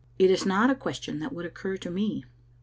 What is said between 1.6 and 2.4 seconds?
to me.